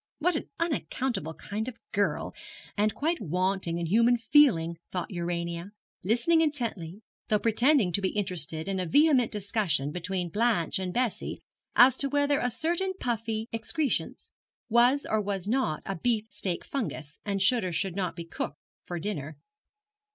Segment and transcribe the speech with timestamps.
[0.17, 2.33] What an unaccountable kind of girl,
[2.75, 8.67] and quite wanting in human feeling, thought Urania, listening intently, though pretending to be interested
[8.67, 11.43] in a vehement discussion between Blanche and Bessie
[11.75, 14.31] as to whether a certain puffy excrescence
[14.69, 18.57] was or was not a beef steak fungus, and should or should not be cooked
[18.87, 19.37] for dinner.